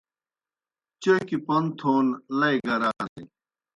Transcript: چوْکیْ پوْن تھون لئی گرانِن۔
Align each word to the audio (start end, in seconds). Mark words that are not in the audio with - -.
چوْکیْ 1.01 1.37
پوْن 1.45 1.63
تھون 1.79 2.05
لئی 2.39 2.57
گرانِن۔ 2.67 3.13